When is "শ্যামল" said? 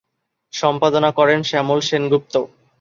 1.43-1.79